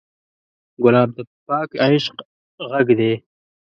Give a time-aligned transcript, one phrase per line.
[0.83, 2.15] ګلاب د پاک عشق
[2.69, 3.13] غږ دی.